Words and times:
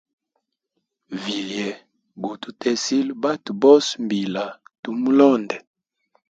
Vilye 1.21 1.65
gututele 2.23 3.11
batwe 3.21 3.51
bose 3.63 3.91
mbila 4.03 4.43
tumulonde. 4.81 5.55